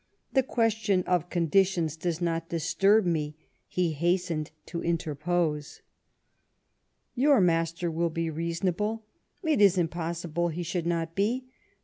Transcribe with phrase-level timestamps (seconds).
[0.33, 3.35] The question of conditions does not disturb me,"
[3.67, 5.81] he hastened to interpose."
[7.23, 9.05] Your master •will be reasonable—
[9.43, 11.45] it is impossible lie should n«t be.